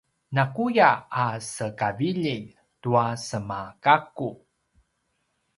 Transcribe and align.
nakuya 0.35 0.89
a 1.23 1.25
sekavililj 1.53 2.47
tua 2.81 3.05
semagakku 3.27 4.29